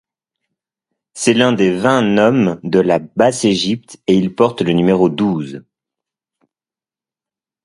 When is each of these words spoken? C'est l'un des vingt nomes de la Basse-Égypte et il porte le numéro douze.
C'est 1.13 1.35
l'un 1.35 1.53
des 1.53 1.77
vingt 1.77 2.01
nomes 2.01 2.59
de 2.63 2.79
la 2.79 2.97
Basse-Égypte 2.97 4.01
et 4.07 4.15
il 4.15 4.33
porte 4.33 4.63
le 4.63 4.71
numéro 4.73 5.09
douze. 5.09 5.61